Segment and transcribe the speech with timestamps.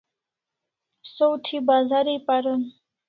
[1.13, 2.61] Saw thi Bazar ai paron